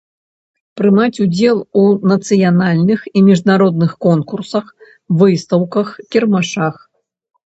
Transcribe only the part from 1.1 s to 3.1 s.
удзел у нацыянальных